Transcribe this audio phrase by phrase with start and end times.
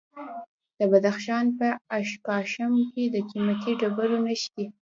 [0.77, 1.67] د بدخشان په
[1.99, 4.67] اشکاشم کې د قیمتي ډبرو نښې دي.